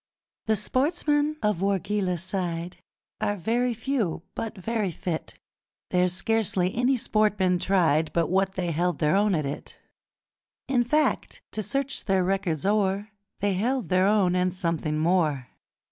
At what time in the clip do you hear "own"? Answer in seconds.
9.15-9.35, 14.07-14.33